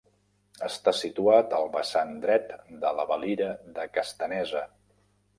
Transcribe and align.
Està 0.67 0.91
situat 0.99 1.51
al 1.57 1.67
vessant 1.75 2.13
dret 2.23 2.49
de 2.85 2.93
la 3.01 3.05
Valira 3.11 3.51
de 3.77 3.85
Castanesa. 3.99 4.63